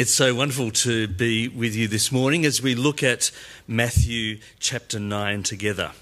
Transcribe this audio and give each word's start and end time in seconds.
It's 0.00 0.14
so 0.14 0.34
wonderful 0.34 0.70
to 0.70 1.08
be 1.08 1.46
with 1.48 1.76
you 1.76 1.86
this 1.86 2.10
morning 2.10 2.46
as 2.46 2.62
we 2.62 2.74
look 2.74 3.02
at 3.02 3.30
Matthew 3.68 4.38
chapter 4.58 4.98
9 4.98 5.42
together. 5.42 5.92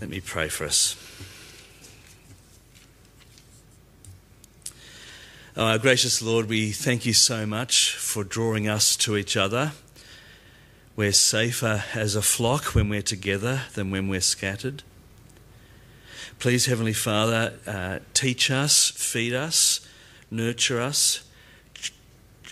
Let 0.00 0.10
me 0.10 0.18
pray 0.18 0.48
for 0.48 0.64
us. 0.64 0.96
Oh, 5.56 5.66
our 5.66 5.78
gracious 5.78 6.20
Lord, 6.20 6.48
we 6.48 6.72
thank 6.72 7.06
you 7.06 7.12
so 7.12 7.46
much 7.46 7.94
for 7.94 8.24
drawing 8.24 8.66
us 8.66 8.96
to 8.96 9.16
each 9.16 9.36
other. 9.36 9.70
We're 10.96 11.12
safer 11.12 11.84
as 11.94 12.16
a 12.16 12.22
flock 12.22 12.74
when 12.74 12.88
we're 12.88 13.00
together 13.00 13.62
than 13.74 13.92
when 13.92 14.08
we're 14.08 14.22
scattered. 14.22 14.82
Please, 16.40 16.66
Heavenly 16.66 16.94
Father, 16.94 17.54
uh, 17.64 18.00
teach 18.12 18.50
us, 18.50 18.90
feed 18.90 19.34
us, 19.34 19.86
nurture 20.32 20.80
us 20.80 21.29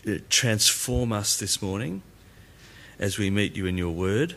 Uh, 0.07 0.19
transform 0.29 1.13
us 1.13 1.39
this 1.39 1.61
morning 1.61 2.03
as 2.99 3.19
we 3.19 3.31
meet 3.31 3.57
you 3.57 3.67
in 3.67 3.77
your 3.77 3.91
word. 3.91 4.37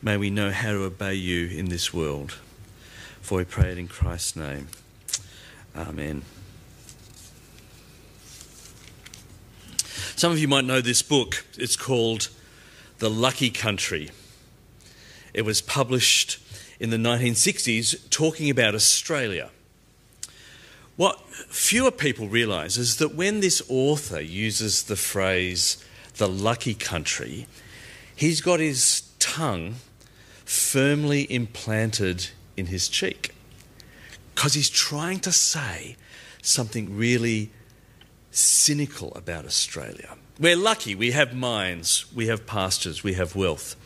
May 0.00 0.16
we 0.16 0.30
know 0.30 0.50
how 0.50 0.72
to 0.72 0.84
obey 0.84 1.14
you 1.14 1.48
in 1.48 1.68
this 1.68 1.92
world. 1.92 2.32
For 3.20 3.38
we 3.38 3.44
pray 3.44 3.72
it 3.72 3.78
in 3.78 3.88
Christ's 3.88 4.36
name. 4.36 4.68
Amen. 5.76 6.22
Some 10.16 10.30
of 10.30 10.38
you 10.38 10.46
might 10.46 10.64
know 10.64 10.80
this 10.80 11.02
book. 11.02 11.44
It's 11.58 11.76
called 11.76 12.28
The 12.98 13.10
Lucky 13.10 13.50
Country. 13.50 14.10
It 15.34 15.42
was 15.42 15.60
published 15.60 16.38
in 16.78 16.90
the 16.90 16.96
1960s 16.96 18.10
talking 18.10 18.50
about 18.50 18.74
Australia. 18.74 19.50
What 20.96 21.20
fewer 21.30 21.90
people 21.90 22.28
realise 22.28 22.76
is 22.76 22.98
that 22.98 23.14
when 23.14 23.40
this 23.40 23.62
author 23.68 24.20
uses 24.20 24.84
the 24.84 24.96
phrase 24.96 25.82
the 26.16 26.28
lucky 26.28 26.74
country, 26.74 27.46
he's 28.14 28.40
got 28.40 28.60
his 28.60 29.10
tongue 29.18 29.76
firmly 30.44 31.32
implanted 31.32 32.28
in 32.56 32.66
his 32.66 32.88
cheek 32.88 33.34
because 34.34 34.54
he's 34.54 34.68
trying 34.68 35.20
to 35.20 35.32
say 35.32 35.96
something 36.42 36.96
really 36.96 37.50
cynical 38.30 39.12
about 39.14 39.44
Australia. 39.46 40.16
We're 40.38 40.56
lucky, 40.56 40.94
we 40.94 41.12
have 41.12 41.34
mines, 41.34 42.06
we 42.14 42.26
have 42.26 42.46
pastures, 42.46 43.04
we 43.04 43.14
have 43.14 43.36
wealth. 43.36 43.76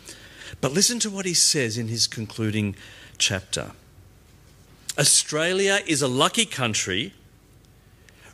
But 0.60 0.72
listen 0.72 0.98
to 1.00 1.10
what 1.10 1.26
he 1.26 1.34
says 1.34 1.76
in 1.76 1.88
his 1.88 2.06
concluding 2.06 2.76
chapter. 3.18 3.72
Australia 4.98 5.80
is 5.86 6.00
a 6.00 6.08
lucky 6.08 6.46
country 6.46 7.12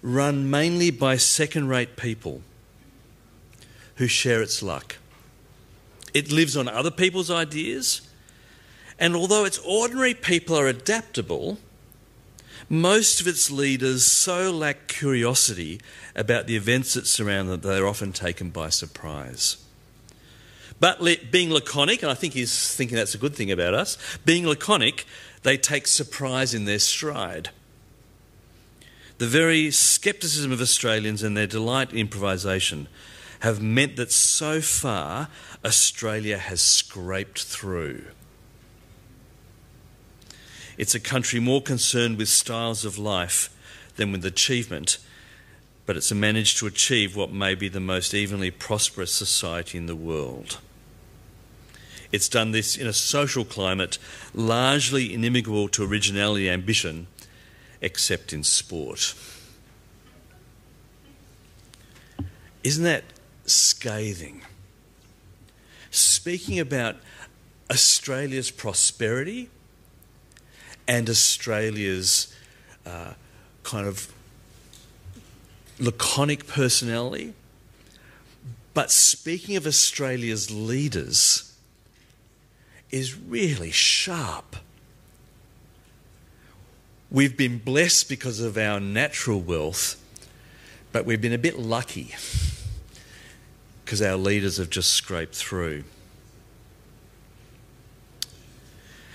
run 0.00 0.48
mainly 0.50 0.90
by 0.90 1.16
second 1.16 1.68
rate 1.68 1.96
people 1.96 2.42
who 3.96 4.06
share 4.06 4.42
its 4.42 4.62
luck. 4.62 4.96
It 6.14 6.30
lives 6.30 6.56
on 6.56 6.68
other 6.68 6.90
people's 6.90 7.30
ideas, 7.30 8.02
and 8.98 9.16
although 9.16 9.44
its 9.44 9.58
ordinary 9.60 10.14
people 10.14 10.56
are 10.56 10.68
adaptable, 10.68 11.58
most 12.68 13.20
of 13.20 13.26
its 13.26 13.50
leaders 13.50 14.04
so 14.04 14.50
lack 14.52 14.88
curiosity 14.88 15.80
about 16.14 16.46
the 16.46 16.56
events 16.56 16.94
that 16.94 17.06
surround 17.06 17.48
them 17.48 17.60
that 17.60 17.68
they're 17.68 17.86
often 17.86 18.12
taken 18.12 18.50
by 18.50 18.68
surprise. 18.68 19.56
But 20.78 21.00
being 21.30 21.52
laconic, 21.52 22.02
and 22.02 22.10
I 22.10 22.14
think 22.14 22.34
he's 22.34 22.74
thinking 22.74 22.96
that's 22.96 23.14
a 23.14 23.18
good 23.18 23.36
thing 23.36 23.52
about 23.52 23.72
us, 23.72 23.96
being 24.24 24.46
laconic, 24.46 25.06
they 25.42 25.56
take 25.56 25.86
surprise 25.86 26.54
in 26.54 26.64
their 26.64 26.78
stride. 26.78 27.50
The 29.18 29.26
very 29.26 29.70
scepticism 29.70 30.52
of 30.52 30.60
Australians 30.60 31.22
and 31.22 31.36
their 31.36 31.46
delight 31.46 31.92
in 31.92 31.98
improvisation 31.98 32.88
have 33.40 33.60
meant 33.62 33.96
that 33.96 34.12
so 34.12 34.60
far 34.60 35.28
Australia 35.64 36.38
has 36.38 36.60
scraped 36.60 37.42
through. 37.42 38.04
It's 40.78 40.94
a 40.94 41.00
country 41.00 41.40
more 41.40 41.60
concerned 41.60 42.18
with 42.18 42.28
styles 42.28 42.84
of 42.84 42.98
life 42.98 43.50
than 43.96 44.12
with 44.12 44.24
achievement, 44.24 44.98
but 45.86 45.96
it's 45.96 46.12
managed 46.12 46.58
to 46.58 46.66
achieve 46.66 47.14
what 47.14 47.32
may 47.32 47.54
be 47.54 47.68
the 47.68 47.80
most 47.80 48.14
evenly 48.14 48.50
prosperous 48.50 49.12
society 49.12 49.76
in 49.76 49.86
the 49.86 49.96
world. 49.96 50.58
It's 52.12 52.28
done 52.28 52.52
this 52.52 52.76
in 52.76 52.86
a 52.86 52.92
social 52.92 53.44
climate 53.44 53.96
largely 54.34 55.14
inimical 55.14 55.66
to 55.68 55.82
originality 55.82 56.46
and 56.46 56.60
ambition, 56.60 57.06
except 57.80 58.34
in 58.34 58.44
sport. 58.44 59.14
Isn't 62.62 62.84
that 62.84 63.04
scathing? 63.46 64.42
Speaking 65.90 66.60
about 66.60 66.96
Australia's 67.70 68.50
prosperity 68.50 69.48
and 70.86 71.08
Australia's 71.08 72.34
uh, 72.84 73.14
kind 73.62 73.86
of 73.86 74.12
laconic 75.78 76.46
personality, 76.46 77.32
but 78.74 78.90
speaking 78.90 79.56
of 79.56 79.66
Australia's 79.66 80.50
leaders 80.50 81.51
is 82.92 83.18
really 83.18 83.70
sharp. 83.70 84.56
We've 87.10 87.36
been 87.36 87.58
blessed 87.58 88.08
because 88.08 88.40
of 88.40 88.56
our 88.56 88.78
natural 88.78 89.40
wealth, 89.40 90.00
but 90.92 91.04
we've 91.04 91.20
been 91.20 91.32
a 91.32 91.38
bit 91.38 91.58
lucky 91.58 92.14
because 93.84 94.00
our 94.00 94.16
leaders 94.16 94.58
have 94.58 94.70
just 94.70 94.92
scraped 94.92 95.34
through. 95.34 95.84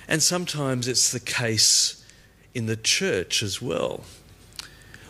And 0.07 0.21
sometimes 0.21 0.87
it's 0.87 1.11
the 1.11 1.19
case 1.19 2.05
in 2.53 2.65
the 2.65 2.75
church 2.75 3.43
as 3.43 3.61
well. 3.61 4.03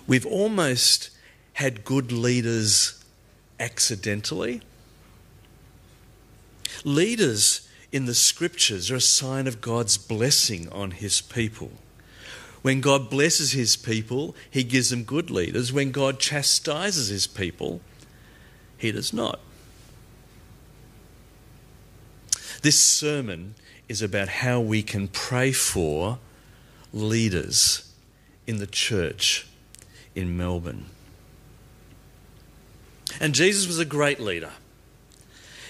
We've 0.08 0.26
almost 0.26 1.10
had 1.54 1.84
good 1.84 2.12
leaders 2.12 3.04
accidentally. 3.60 4.62
Leaders 6.84 7.67
in 7.92 8.06
the 8.06 8.16
scriptures 8.16 8.92
are 8.92 8.96
a 8.96 9.02
sign 9.02 9.48
of 9.48 9.62
God's 9.62 9.98
blessing 9.98 10.70
on 10.70 10.92
his 10.92 11.22
people. 11.22 11.72
When 12.62 12.82
God 12.82 13.10
blesses 13.10 13.54
his 13.54 13.76
people, 13.76 14.36
he 14.50 14.64
gives 14.64 14.90
them 14.90 15.04
good 15.04 15.30
leaders. 15.30 15.72
When 15.72 15.92
God 15.92 16.20
chastises 16.20 17.08
his 17.08 17.28
people, 17.28 17.82
he 18.78 18.92
does 18.92 19.14
not. 19.14 19.40
This 22.62 22.82
sermon 22.82 23.56
is 23.88 24.02
about 24.02 24.28
how 24.28 24.60
we 24.60 24.84
can 24.84 25.08
pray 25.08 25.52
for 25.52 26.20
leaders 26.92 27.94
in 28.46 28.58
the 28.58 28.68
church 28.68 29.48
in 30.16 30.36
Melbourne. 30.36 30.88
And 33.20 33.34
Jesus 33.34 33.68
was 33.68 33.80
a 33.80 33.86
great 33.86 34.20
leader 34.20 34.52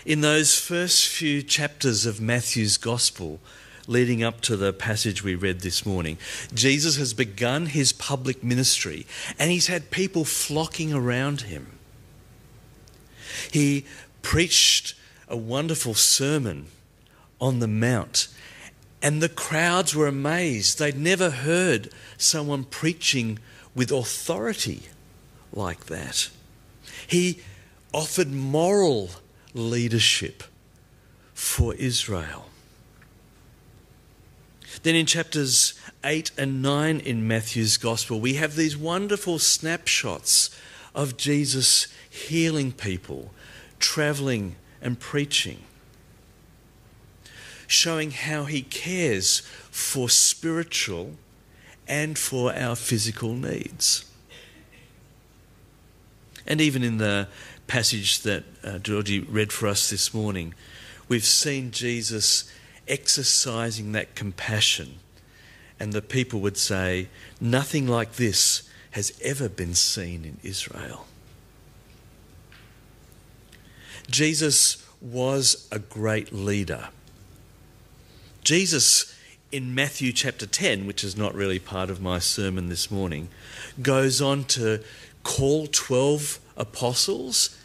in 0.08 0.22
those 0.22 0.58
first 0.58 1.06
few 1.06 1.44
chapters 1.44 2.06
of 2.06 2.22
Matthew's 2.22 2.78
Gospel, 2.78 3.42
leading 3.88 4.24
up 4.24 4.40
to 4.40 4.56
the 4.56 4.72
passage 4.72 5.22
we 5.22 5.36
read 5.36 5.60
this 5.60 5.86
morning, 5.86 6.18
Jesus 6.54 6.96
has 6.96 7.14
begun 7.14 7.66
his 7.66 7.92
public 7.92 8.42
ministry 8.42 9.06
and 9.38 9.52
he's 9.52 9.68
had 9.68 9.92
people 9.92 10.24
flocking 10.24 10.94
around 10.94 11.42
him. 11.42 11.78
He 13.52 13.86
preached 14.22 14.96
a 15.28 15.36
wonderful 15.36 15.94
sermon 15.94 16.68
on 17.42 17.60
the 17.60 17.68
Mount, 17.68 18.30
and 19.02 19.22
the 19.22 19.28
crowds 19.28 19.94
were 19.94 20.08
amazed. 20.08 20.80
They'd 20.80 20.98
never 20.98 21.32
heard 21.32 21.90
someone 22.18 22.64
preaching 22.64 23.40
with 23.76 23.92
authority 23.92 24.84
like 25.52 25.88
that. 25.88 26.30
He 27.06 27.42
offered 27.94 28.32
moral 28.32 29.10
leadership 29.54 30.44
for 31.34 31.74
Israel. 31.76 32.46
Then 34.84 34.96
in 34.96 35.06
chapters 35.06 35.74
8 36.04 36.32
and 36.38 36.62
9 36.62 37.00
in 37.00 37.28
Matthew's 37.28 37.78
Gospel, 37.78 38.20
we 38.20 38.36
have 38.36 38.56
these 38.56 38.78
wonderful 38.78 39.40
snapshots 39.40 40.50
of 40.94 41.18
Jesus 41.18 41.88
healing 42.10 42.72
people, 42.72 43.32
traveling 43.80 44.56
and 44.82 45.00
preaching, 45.00 45.60
showing 47.68 48.12
how 48.12 48.46
he 48.46 48.62
cares 48.62 49.40
for 49.72 50.10
spiritual 50.10 51.16
and 51.88 52.18
for 52.18 52.54
our 52.54 52.76
physical 52.76 53.34
needs. 53.34 54.06
And 56.46 56.62
even 56.62 56.84
in 56.84 56.98
the 56.98 57.28
passage 57.68 58.22
that 58.22 58.44
uh, 58.64 58.80
Georgie 58.80 59.20
read 59.20 59.52
for 59.52 59.68
us 59.68 59.90
this 59.90 60.14
morning, 60.14 60.54
we've 61.08 61.26
seen 61.26 61.72
Jesus 61.72 62.52
exercising 62.88 63.92
that 63.92 64.16
compassion. 64.16 65.00
And 65.80 65.94
the 65.94 66.02
people 66.02 66.40
would 66.40 66.58
say, 66.58 67.10
Nothing 67.40 67.88
like 67.88 68.14
this 68.14 68.68
has 68.92 69.20
ever 69.24 69.48
been 69.48 69.76
seen 69.76 70.26
in 70.26 70.38
Israel. 70.42 71.06
Jesus 74.10 74.84
was 75.02 75.68
a 75.72 75.80
great 75.80 76.34
leader. 76.34 76.90
Jesus, 78.44 79.14
in 79.52 79.76
Matthew 79.76 80.14
chapter 80.14 80.48
10, 80.48 80.88
which 80.88 81.04
is 81.04 81.18
not 81.18 81.36
really 81.36 81.60
part 81.60 81.90
of 81.90 82.02
my 82.02 82.18
sermon 82.18 82.70
this 82.70 82.90
morning, 82.90 83.28
goes 83.82 84.22
on 84.22 84.46
to 84.46 84.82
call 85.24 85.68
12 85.68 86.40
apostles. 86.58 87.58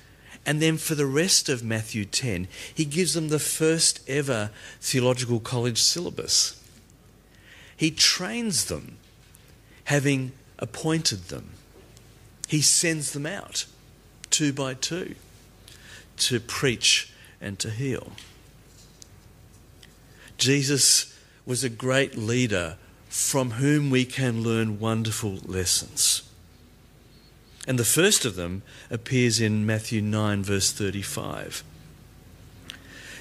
And 0.45 0.61
then 0.61 0.77
for 0.77 0.95
the 0.95 1.07
rest 1.07 1.49
of 1.49 1.65
Matthew 1.65 2.05
10, 2.05 2.49
he 2.75 2.85
gives 2.85 3.15
them 3.15 3.29
the 3.29 3.39
first 3.39 4.01
ever 4.09 4.51
theological 4.81 5.41
college 5.41 5.81
syllabus. 5.81 6.63
He 7.77 7.91
trains 7.91 8.67
them, 8.67 8.99
having 9.85 10.33
appointed 10.59 11.25
them. 11.25 11.51
He 12.49 12.61
sends 12.61 13.13
them 13.13 13.27
out 13.27 13.67
two 14.31 14.53
by 14.53 14.75
two 14.75 15.15
to 16.19 16.41
preach 16.41 17.13
and 17.41 17.59
to 17.59 17.71
heal. 17.71 18.13
Jesus 20.39 21.17
was 21.47 21.65
a 21.65 21.69
great 21.69 22.17
leader 22.17 22.77
from 23.09 23.53
whom 23.53 23.91
we 23.91 24.05
can 24.05 24.43
learn 24.43 24.81
wonderful 24.81 25.39
lessons. 25.45 26.23
And 27.67 27.79
the 27.79 27.85
first 27.85 28.25
of 28.25 28.35
them 28.35 28.63
appears 28.91 29.41
in 29.41 29.65
Matthew 29.65 30.03
9, 30.03 30.43
verse 30.43 30.73
35. 30.73 31.63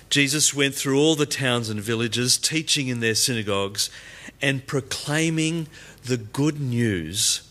Jesus 0.10 0.54
went 0.54 0.76
through 0.76 1.00
all 1.00 1.16
the 1.16 1.26
towns 1.26 1.70
and 1.70 1.80
villages, 1.80 2.38
teaching 2.38 2.88
in 2.88 3.00
their 3.00 3.16
synagogues 3.16 3.90
and 4.42 4.68
proclaiming 4.68 5.68
the 6.04 6.18
good 6.18 6.60
news 6.60 7.48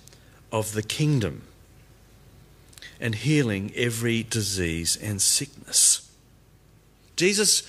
of 0.52 0.72
the 0.72 0.82
kingdom 0.82 1.42
and 3.00 3.14
healing 3.14 3.72
every 3.74 4.22
disease 4.22 4.98
and 5.00 5.22
sickness. 5.22 6.10
Jesus 7.16 7.62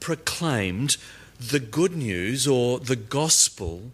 proclaimed 0.00 0.96
the 1.40 1.60
good 1.60 1.96
news 1.96 2.46
or 2.46 2.78
the 2.78 2.96
gospel 2.96 3.92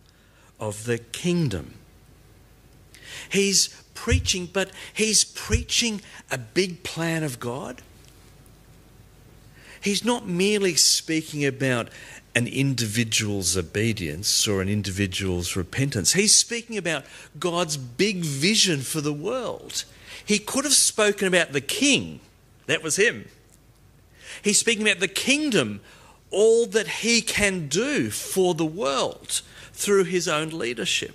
of 0.59 0.85
the 0.85 0.99
kingdom. 0.99 1.75
He's 3.31 3.84
preaching, 3.95 4.49
but 4.53 4.71
he's 4.93 5.25
preaching 5.25 6.03
a 6.31 6.39
big 6.39 6.83
plan 6.83 7.23
of 7.23 7.41
God. 7.41 7.83
He's 9.81 10.05
not 10.05 10.27
merely 10.27 10.77
speaking 10.77 11.45
about 11.45 11.89
an 12.35 12.47
individual's 12.47 13.57
obedience 13.57 14.49
or 14.49 14.61
an 14.61 14.69
individual's 14.69 15.55
repentance. 15.55 16.15
He's 16.15 16.35
speaking 16.35 16.77
about 16.77 17.05
God's 17.39 17.77
big 17.77 18.25
vision 18.25 18.81
for 18.81 19.01
the 19.01 19.13
world. 19.13 19.85
He 20.25 20.39
could 20.39 20.65
have 20.65 20.73
spoken 20.73 21.29
about 21.29 21.53
the 21.53 21.61
king, 21.61 22.21
that 22.67 22.83
was 22.83 22.97
him. 22.97 23.29
He's 24.43 24.59
speaking 24.59 24.83
about 24.83 25.01
the 25.01 25.09
kingdom, 25.09 25.81
all 26.31 26.67
that 26.67 26.89
he 26.89 27.21
can 27.21 27.69
do 27.69 28.11
for 28.11 28.55
the 28.55 28.65
world 28.65 29.43
through 29.73 30.05
his 30.05 30.27
own 30.27 30.49
leadership. 30.49 31.15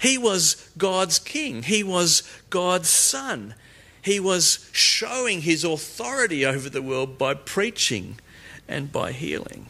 He 0.00 0.18
was 0.18 0.70
God's 0.76 1.18
king, 1.18 1.62
he 1.62 1.82
was 1.82 2.22
God's 2.50 2.88
son. 2.88 3.54
He 4.02 4.20
was 4.20 4.68
showing 4.70 5.40
his 5.40 5.64
authority 5.64 6.46
over 6.46 6.70
the 6.70 6.82
world 6.82 7.18
by 7.18 7.34
preaching 7.34 8.20
and 8.68 8.92
by 8.92 9.10
healing. 9.10 9.66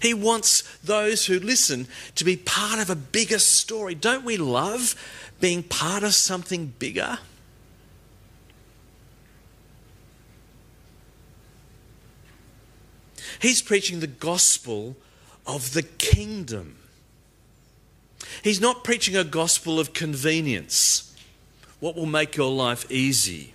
He 0.00 0.12
wants 0.12 0.62
those 0.78 1.26
who 1.26 1.38
listen 1.38 1.86
to 2.16 2.24
be 2.24 2.36
part 2.36 2.80
of 2.80 2.90
a 2.90 2.96
bigger 2.96 3.38
story. 3.38 3.94
Don't 3.94 4.24
we 4.24 4.36
love 4.36 4.96
being 5.40 5.62
part 5.62 6.02
of 6.02 6.12
something 6.12 6.74
bigger? 6.80 7.20
He's 13.40 13.62
preaching 13.62 14.00
the 14.00 14.08
gospel 14.08 14.96
of 15.46 15.72
the 15.72 15.82
kingdom. 15.82 16.81
He's 18.42 18.60
not 18.60 18.82
preaching 18.82 19.16
a 19.16 19.24
gospel 19.24 19.78
of 19.78 19.92
convenience, 19.92 21.14
what 21.78 21.94
will 21.94 22.06
make 22.06 22.36
your 22.36 22.50
life 22.50 22.90
easy. 22.90 23.54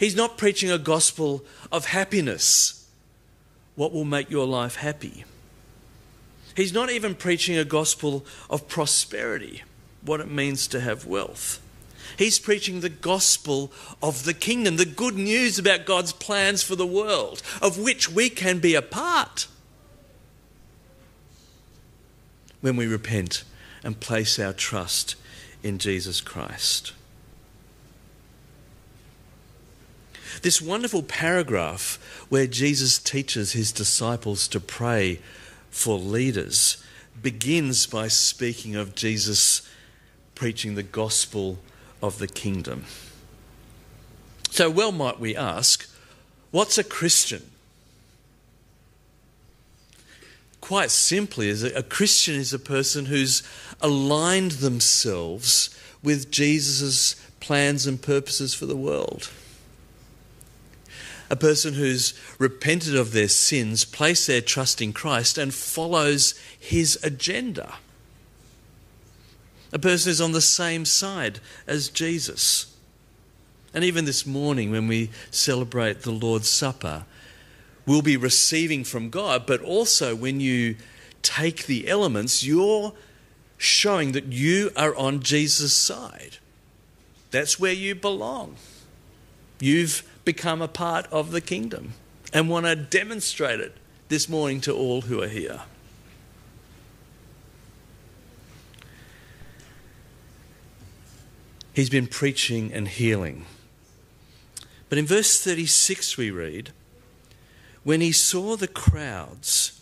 He's 0.00 0.16
not 0.16 0.36
preaching 0.36 0.70
a 0.70 0.78
gospel 0.78 1.44
of 1.70 1.86
happiness, 1.86 2.88
what 3.76 3.92
will 3.92 4.04
make 4.04 4.30
your 4.30 4.46
life 4.46 4.76
happy. 4.76 5.24
He's 6.56 6.72
not 6.72 6.90
even 6.90 7.14
preaching 7.14 7.56
a 7.56 7.64
gospel 7.64 8.26
of 8.50 8.66
prosperity, 8.66 9.62
what 10.02 10.20
it 10.20 10.30
means 10.30 10.66
to 10.68 10.80
have 10.80 11.06
wealth. 11.06 11.62
He's 12.18 12.38
preaching 12.38 12.80
the 12.80 12.88
gospel 12.88 13.70
of 14.02 14.24
the 14.24 14.34
kingdom, 14.34 14.76
the 14.76 14.86
good 14.86 15.14
news 15.14 15.58
about 15.58 15.86
God's 15.86 16.12
plans 16.12 16.62
for 16.62 16.74
the 16.74 16.86
world, 16.86 17.42
of 17.62 17.78
which 17.78 18.10
we 18.10 18.28
can 18.28 18.58
be 18.58 18.74
a 18.74 18.82
part 18.82 19.46
when 22.66 22.74
we 22.74 22.88
repent 22.88 23.44
and 23.84 24.00
place 24.00 24.40
our 24.40 24.52
trust 24.52 25.14
in 25.62 25.78
Jesus 25.78 26.20
Christ. 26.20 26.92
This 30.42 30.60
wonderful 30.60 31.04
paragraph 31.04 32.26
where 32.28 32.48
Jesus 32.48 32.98
teaches 32.98 33.52
his 33.52 33.70
disciples 33.70 34.48
to 34.48 34.58
pray 34.58 35.20
for 35.70 35.96
leaders 35.96 36.82
begins 37.22 37.86
by 37.86 38.08
speaking 38.08 38.74
of 38.74 38.96
Jesus 38.96 39.62
preaching 40.34 40.74
the 40.74 40.82
gospel 40.82 41.60
of 42.02 42.18
the 42.18 42.26
kingdom. 42.26 42.84
So, 44.50 44.68
well, 44.68 44.90
might 44.90 45.20
we 45.20 45.36
ask, 45.36 45.88
what's 46.50 46.78
a 46.78 46.84
Christian? 46.84 47.48
Quite 50.66 50.90
simply, 50.90 51.50
a 51.50 51.82
Christian 51.82 52.34
is 52.34 52.52
a 52.52 52.58
person 52.58 53.06
who's 53.06 53.42
aligned 53.80 54.52
themselves 54.52 55.70
with 56.02 56.30
Jesus' 56.30 57.14
plans 57.38 57.86
and 57.86 58.02
purposes 58.02 58.52
for 58.52 58.66
the 58.66 58.76
world 58.76 59.30
a 61.30 61.36
person 61.36 61.74
who's 61.74 62.14
repented 62.38 62.96
of 62.96 63.12
their 63.12 63.28
sins, 63.28 63.84
placed 63.84 64.26
their 64.26 64.40
trust 64.40 64.80
in 64.80 64.92
Christ, 64.92 65.38
and 65.38 65.52
follows 65.52 66.34
his 66.58 66.98
agenda. 67.02 67.74
A 69.72 69.78
person 69.78 70.10
who's 70.10 70.20
on 70.20 70.32
the 70.32 70.40
same 70.40 70.84
side 70.84 71.40
as 71.66 71.88
Jesus. 71.88 72.72
And 73.74 73.82
even 73.82 74.04
this 74.04 74.24
morning, 74.24 74.70
when 74.70 74.86
we 74.86 75.10
celebrate 75.30 76.02
the 76.02 76.12
Lord's 76.12 76.48
Supper, 76.48 77.04
we'll 77.86 78.02
be 78.02 78.16
receiving 78.16 78.84
from 78.84 79.10
God, 79.10 79.46
but 79.46 79.60
also 79.62 80.14
when 80.14 80.40
you 80.40 80.76
take 81.22 81.66
the 81.66 81.88
elements, 81.88 82.44
you're 82.44 82.92
showing 83.56 84.12
that 84.12 84.26
you 84.26 84.70
are 84.76 84.94
on 84.96 85.20
Jesus' 85.20 85.72
side. 85.72 86.38
That's 87.30 87.58
where 87.58 87.72
you 87.72 87.94
belong. 87.94 88.56
You've 89.60 90.02
become 90.24 90.60
a 90.60 90.68
part 90.68 91.06
of 91.10 91.30
the 91.30 91.40
kingdom 91.40 91.94
and 92.32 92.50
want 92.50 92.66
to 92.66 92.76
demonstrate 92.76 93.60
it 93.60 93.76
this 94.08 94.28
morning 94.28 94.60
to 94.62 94.74
all 94.74 95.02
who 95.02 95.22
are 95.22 95.28
here. 95.28 95.62
He's 101.72 101.90
been 101.90 102.06
preaching 102.06 102.72
and 102.72 102.88
healing. 102.88 103.44
But 104.88 104.98
in 104.98 105.06
verse 105.06 105.42
36, 105.42 106.16
we 106.16 106.30
read, 106.30 106.72
When 107.86 108.00
he 108.00 108.10
saw 108.10 108.56
the 108.56 108.66
crowds, 108.66 109.80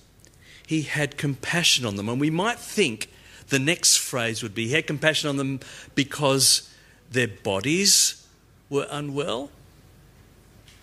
he 0.67 0.83
had 0.83 1.17
compassion 1.17 1.87
on 1.87 1.97
them. 1.97 2.11
And 2.11 2.21
we 2.21 2.29
might 2.29 2.59
think 2.59 3.09
the 3.49 3.59
next 3.59 3.97
phrase 3.97 4.43
would 4.43 4.55
be, 4.55 4.67
He 4.67 4.75
had 4.75 4.87
compassion 4.87 5.31
on 5.31 5.39
them 5.39 5.61
because 5.95 6.71
their 7.11 7.29
bodies 7.29 8.27
were 8.69 8.87
unwell. 8.91 9.49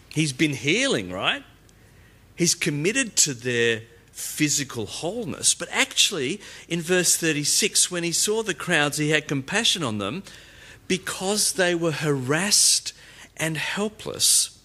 He's 0.10 0.34
been 0.34 0.54
healing, 0.54 1.12
right? 1.12 1.44
He's 2.36 2.56
committed 2.56 3.16
to 3.18 3.36
their 3.36 3.84
physical 4.12 4.88
wholeness. 4.88 5.54
But 5.54 5.70
actually, 5.72 6.42
in 6.68 6.82
verse 6.82 7.16
36, 7.16 7.92
when 7.92 8.04
he 8.04 8.14
saw 8.14 8.42
the 8.42 8.56
crowds, 8.56 8.98
he 8.98 9.12
had 9.12 9.28
compassion 9.28 9.84
on 9.84 10.00
them 10.00 10.24
because 10.88 11.54
they 11.54 11.76
were 11.76 11.92
harassed 11.92 12.94
and 13.38 13.58
helpless, 13.58 14.58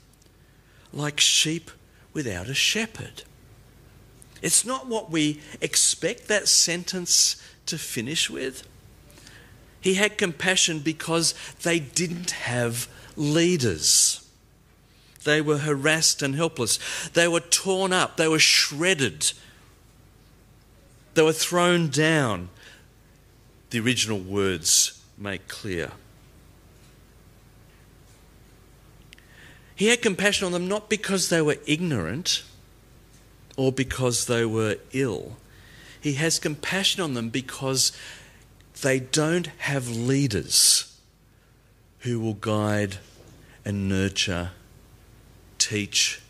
like 0.90 1.20
sheep 1.20 1.70
without 2.16 2.48
a 2.48 2.54
shepherd. 2.54 3.24
It's 4.40 4.64
not 4.64 4.86
what 4.86 5.10
we 5.10 5.42
expect 5.60 6.28
that 6.28 6.48
sentence 6.48 7.36
to 7.66 7.76
finish 7.76 8.30
with. 8.30 8.66
He 9.82 9.94
had 9.94 10.16
compassion 10.16 10.78
because 10.78 11.34
they 11.62 11.78
didn't 11.78 12.30
have 12.30 12.88
leaders. 13.16 14.26
They 15.24 15.42
were 15.42 15.58
harassed 15.58 16.22
and 16.22 16.34
helpless. 16.34 16.78
They 17.10 17.28
were 17.28 17.40
torn 17.40 17.92
up. 17.92 18.16
They 18.16 18.28
were 18.28 18.38
shredded. 18.38 19.32
They 21.12 21.22
were 21.22 21.34
thrown 21.34 21.90
down, 21.90 22.48
the 23.68 23.80
original 23.80 24.18
words 24.18 25.02
make 25.18 25.48
clear. 25.48 25.92
He 29.76 29.88
had 29.88 30.00
compassion 30.02 30.46
on 30.46 30.52
them 30.52 30.66
not 30.66 30.88
because 30.88 31.28
they 31.28 31.42
were 31.42 31.58
ignorant 31.66 32.42
or 33.56 33.70
because 33.70 34.26
they 34.26 34.44
were 34.44 34.78
ill. 34.92 35.36
He 36.00 36.14
has 36.14 36.38
compassion 36.38 37.02
on 37.02 37.14
them 37.14 37.28
because 37.28 37.92
they 38.82 38.98
don't 38.98 39.48
have 39.58 39.88
leaders 39.88 40.98
who 42.00 42.18
will 42.20 42.34
guide 42.34 42.96
and 43.64 43.88
nurture, 43.88 44.50
teach, 45.58 46.22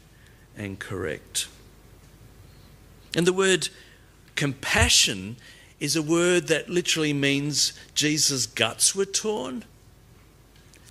and 0.57 0.79
correct. 0.79 1.47
And 3.15 3.27
the 3.27 3.33
word 3.33 3.69
compassion 4.35 5.37
is 5.79 5.95
a 5.95 6.03
word 6.03 6.49
that 6.49 6.69
literally 6.69 7.13
means 7.13 7.73
Jesus' 7.95 8.47
guts 8.47 8.95
were 8.95 9.05
torn. 9.05 9.65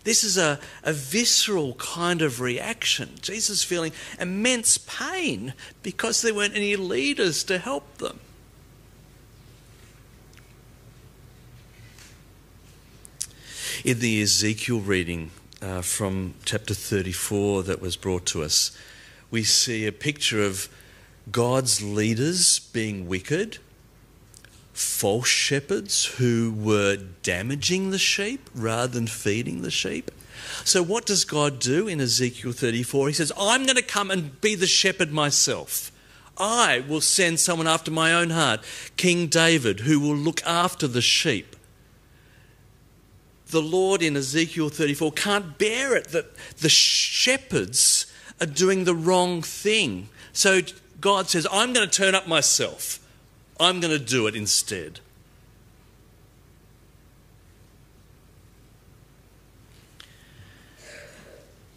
This 0.05 0.23
is 0.23 0.37
a, 0.37 0.59
a 0.83 0.93
visceral 0.93 1.73
kind 1.73 2.21
of 2.21 2.39
reaction. 2.39 3.15
Jesus 3.21 3.63
feeling 3.63 3.91
immense 4.19 4.77
pain 4.77 5.55
because 5.81 6.21
there 6.21 6.33
weren't 6.33 6.55
any 6.55 6.75
leaders 6.75 7.43
to 7.45 7.57
help 7.57 7.97
them. 7.97 8.19
In 13.83 13.99
the 13.99 14.21
Ezekiel 14.21 14.79
reading 14.79 15.31
uh, 15.59 15.81
from 15.81 16.35
chapter 16.45 16.75
34 16.75 17.63
that 17.63 17.81
was 17.81 17.95
brought 17.95 18.27
to 18.27 18.43
us, 18.43 18.77
we 19.31 19.43
see 19.43 19.87
a 19.87 19.91
picture 19.91 20.43
of 20.43 20.69
God's 21.31 21.81
leaders 21.81 22.59
being 22.59 23.07
wicked 23.07 23.57
false 24.75 25.29
shepherds 25.29 26.05
who 26.05 26.53
were 26.53 26.97
damaging 27.23 27.91
the 27.91 27.97
sheep 27.97 28.49
rather 28.53 28.91
than 28.91 29.07
feeding 29.07 29.61
the 29.61 29.71
sheep. 29.71 30.11
So, 30.65 30.83
what 30.83 31.05
does 31.05 31.23
God 31.23 31.59
do 31.59 31.87
in 31.87 32.01
Ezekiel 32.01 32.51
34? 32.51 33.07
He 33.07 33.13
says, 33.13 33.31
I'm 33.39 33.63
going 33.63 33.77
to 33.77 33.81
come 33.81 34.11
and 34.11 34.39
be 34.41 34.53
the 34.53 34.67
shepherd 34.67 35.11
myself. 35.11 35.91
I 36.37 36.83
will 36.87 36.99
send 36.99 37.39
someone 37.39 37.67
after 37.67 37.89
my 37.89 38.11
own 38.13 38.31
heart, 38.31 38.61
King 38.97 39.27
David, 39.27 39.81
who 39.81 39.99
will 39.99 40.15
look 40.15 40.43
after 40.45 40.87
the 40.87 41.01
sheep. 41.01 41.55
The 43.47 43.61
Lord 43.61 44.01
in 44.01 44.17
Ezekiel 44.17 44.67
34 44.67 45.11
can't 45.13 45.57
bear 45.57 45.95
it 45.95 46.09
that 46.09 46.35
the 46.57 46.67
shepherds 46.69 48.11
are 48.41 48.47
doing 48.47 48.83
the 48.83 48.95
wrong 48.95 49.41
thing. 49.41 50.09
So 50.33 50.59
God 50.99 51.29
says, 51.29 51.47
I'm 51.49 51.71
going 51.71 51.89
to 51.89 51.97
turn 51.97 52.15
up 52.15 52.27
myself. 52.27 52.99
I'm 53.59 53.79
going 53.79 53.97
to 53.97 54.03
do 54.03 54.27
it 54.27 54.35
instead. 54.35 54.99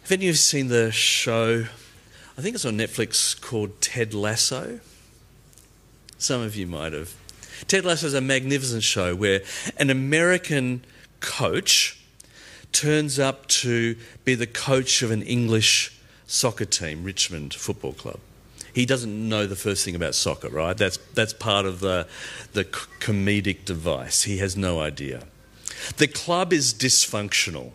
Have 0.01 0.11
any 0.11 0.25
of 0.25 0.29
you 0.29 0.33
seen 0.33 0.67
the 0.67 0.91
show? 0.91 1.65
I 2.37 2.41
think 2.41 2.55
it's 2.55 2.65
on 2.65 2.77
Netflix 2.77 3.39
called 3.39 3.79
Ted 3.79 4.13
Lasso. 4.13 4.79
Some 6.17 6.41
of 6.41 6.55
you 6.55 6.67
might 6.67 6.93
have. 6.93 7.13
Ted 7.67 7.85
Lasso 7.85 8.07
is 8.07 8.13
a 8.13 8.21
magnificent 8.21 8.83
show 8.83 9.15
where 9.15 9.41
an 9.77 9.89
American 9.89 10.83
coach 11.19 12.01
turns 12.71 13.19
up 13.19 13.47
to 13.47 13.95
be 14.25 14.35
the 14.35 14.47
coach 14.47 15.01
of 15.01 15.11
an 15.11 15.21
English 15.21 15.97
soccer 16.27 16.65
team, 16.65 17.03
Richmond 17.03 17.53
Football 17.53 17.93
Club 17.93 18.19
he 18.73 18.85
doesn't 18.85 19.29
know 19.29 19.45
the 19.45 19.55
first 19.55 19.83
thing 19.85 19.95
about 19.95 20.15
soccer, 20.15 20.49
right? 20.49 20.77
That's, 20.77 20.97
that's 21.13 21.33
part 21.33 21.65
of 21.65 21.79
the, 21.79 22.07
the 22.53 22.65
comedic 22.65 23.65
device. 23.65 24.23
He 24.23 24.37
has 24.37 24.55
no 24.55 24.79
idea. 24.79 25.23
The 25.97 26.07
club 26.07 26.53
is 26.53 26.73
dysfunctional. 26.73 27.71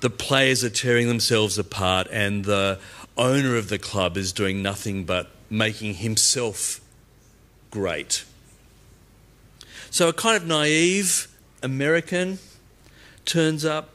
The 0.00 0.10
players 0.10 0.62
are 0.62 0.70
tearing 0.70 1.08
themselves 1.08 1.58
apart, 1.58 2.06
and 2.12 2.44
the 2.44 2.78
owner 3.16 3.56
of 3.56 3.68
the 3.68 3.78
club 3.78 4.16
is 4.16 4.32
doing 4.32 4.62
nothing 4.62 5.04
but 5.04 5.30
making 5.48 5.94
himself 5.94 6.80
great. 7.70 8.24
So, 9.90 10.08
a 10.08 10.12
kind 10.12 10.36
of 10.36 10.46
naive 10.46 11.28
American 11.62 12.38
turns 13.24 13.64
up, 13.64 13.90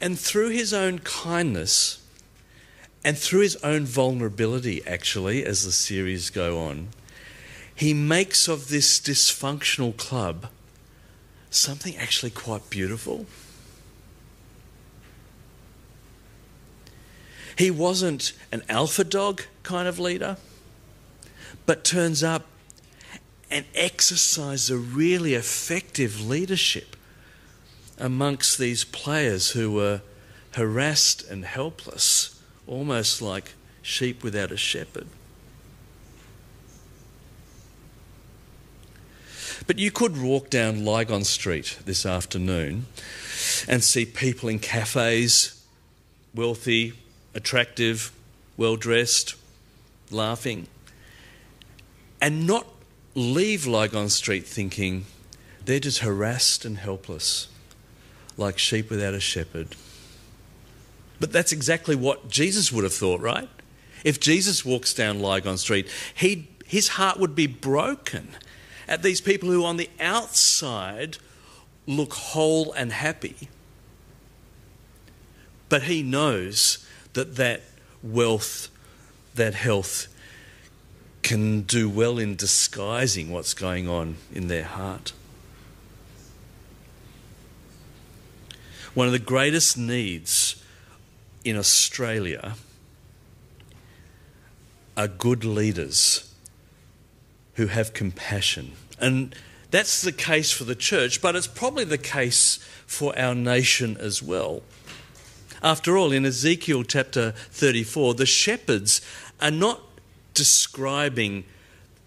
and 0.00 0.18
through 0.18 0.50
his 0.50 0.72
own 0.74 0.98
kindness, 1.00 1.97
and 3.04 3.16
through 3.16 3.40
his 3.40 3.56
own 3.56 3.84
vulnerability, 3.84 4.86
actually, 4.86 5.44
as 5.44 5.64
the 5.64 5.72
series 5.72 6.30
go 6.30 6.60
on, 6.60 6.88
he 7.74 7.94
makes 7.94 8.48
of 8.48 8.68
this 8.68 8.98
dysfunctional 8.98 9.96
club 9.96 10.48
something 11.50 11.96
actually 11.96 12.30
quite 12.30 12.68
beautiful. 12.70 13.26
He 17.56 17.70
wasn't 17.70 18.32
an 18.52 18.62
alpha 18.68 19.04
dog 19.04 19.42
kind 19.62 19.88
of 19.88 19.98
leader, 19.98 20.36
but 21.66 21.84
turns 21.84 22.22
up 22.22 22.46
and 23.50 23.64
exercises 23.74 24.70
a 24.70 24.76
really 24.76 25.34
effective 25.34 26.20
leadership 26.20 26.96
amongst 27.98 28.58
these 28.58 28.84
players 28.84 29.52
who 29.52 29.72
were 29.72 30.02
harassed 30.52 31.28
and 31.28 31.44
helpless 31.44 32.37
almost 32.68 33.22
like 33.22 33.54
sheep 33.82 34.22
without 34.22 34.52
a 34.52 34.56
shepherd. 34.56 35.06
But 39.66 39.78
you 39.78 39.90
could 39.90 40.20
walk 40.20 40.50
down 40.50 40.84
Lygon 40.84 41.24
Street 41.24 41.78
this 41.84 42.06
afternoon 42.06 42.86
and 43.66 43.82
see 43.82 44.06
people 44.06 44.48
in 44.48 44.60
cafes, 44.60 45.62
wealthy, 46.34 46.94
attractive, 47.34 48.12
well 48.56 48.76
dressed, 48.76 49.34
laughing, 50.10 50.68
and 52.20 52.46
not 52.46 52.66
leave 53.14 53.66
Lygon 53.66 54.08
Street 54.08 54.46
thinking 54.46 55.04
they're 55.64 55.80
just 55.80 55.98
harassed 55.98 56.64
and 56.64 56.78
helpless, 56.78 57.48
like 58.36 58.58
sheep 58.58 58.88
without 58.88 59.12
a 59.12 59.20
shepherd. 59.20 59.76
But 61.20 61.32
that's 61.32 61.52
exactly 61.52 61.96
what 61.96 62.28
Jesus 62.28 62.72
would 62.72 62.84
have 62.84 62.94
thought, 62.94 63.20
right? 63.20 63.48
If 64.04 64.20
Jesus 64.20 64.64
walks 64.64 64.94
down 64.94 65.20
Lygon 65.20 65.58
Street, 65.58 65.88
he 66.14 66.48
his 66.64 66.88
heart 66.88 67.18
would 67.18 67.34
be 67.34 67.46
broken 67.46 68.28
at 68.86 69.02
these 69.02 69.22
people 69.22 69.50
who 69.50 69.64
on 69.64 69.78
the 69.78 69.88
outside 69.98 71.16
look 71.86 72.12
whole 72.12 72.72
and 72.74 72.92
happy. 72.92 73.48
But 75.70 75.84
he 75.84 76.02
knows 76.02 76.86
that 77.14 77.36
that 77.36 77.62
wealth, 78.02 78.68
that 79.34 79.54
health, 79.54 80.08
can 81.22 81.62
do 81.62 81.88
well 81.88 82.18
in 82.18 82.36
disguising 82.36 83.30
what's 83.30 83.54
going 83.54 83.88
on 83.88 84.16
in 84.32 84.48
their 84.48 84.64
heart. 84.64 85.12
One 88.94 89.06
of 89.06 89.12
the 89.12 89.18
greatest 89.18 89.76
needs 89.78 90.57
in 91.48 91.56
Australia 91.56 92.54
are 94.96 95.08
good 95.08 95.44
leaders 95.44 96.34
who 97.54 97.66
have 97.66 97.92
compassion. 97.92 98.72
And 99.00 99.34
that's 99.70 100.02
the 100.02 100.12
case 100.12 100.50
for 100.50 100.64
the 100.64 100.74
church, 100.74 101.22
but 101.22 101.36
it's 101.36 101.46
probably 101.46 101.84
the 101.84 101.98
case 101.98 102.58
for 102.86 103.16
our 103.18 103.34
nation 103.34 103.96
as 103.98 104.22
well. 104.22 104.62
After 105.62 105.96
all, 105.96 106.12
in 106.12 106.24
Ezekiel 106.24 106.84
chapter 106.84 107.32
34, 107.32 108.14
the 108.14 108.26
shepherds 108.26 109.00
are 109.40 109.50
not 109.50 109.80
describing 110.34 111.44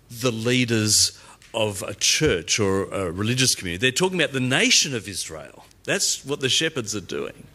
the 0.09 0.31
leaders 0.31 1.19
of 1.53 1.81
a 1.83 1.93
church 1.93 2.59
or 2.59 2.85
a 2.85 3.11
religious 3.11 3.55
community. 3.55 3.81
They're 3.81 3.91
talking 3.91 4.19
about 4.21 4.33
the 4.33 4.39
nation 4.39 4.95
of 4.95 5.07
Israel. 5.07 5.65
That's 5.83 6.25
what 6.25 6.39
the 6.39 6.49
shepherds 6.49 6.95
are 6.95 7.01
doing. 7.01 7.47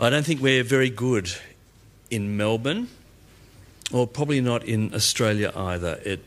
I 0.00 0.10
don't 0.10 0.24
think 0.24 0.40
we're 0.40 0.62
very 0.62 0.90
good 0.90 1.28
in 2.08 2.36
Melbourne, 2.36 2.88
or 3.92 4.06
probably 4.06 4.40
not 4.40 4.62
in 4.62 4.94
Australia 4.94 5.50
either, 5.56 6.00
at 6.06 6.20